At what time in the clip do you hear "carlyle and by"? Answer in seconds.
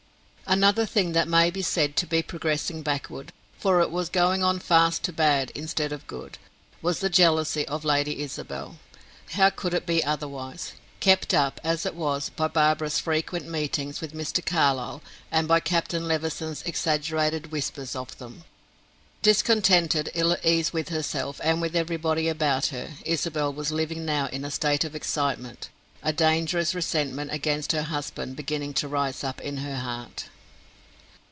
14.45-15.61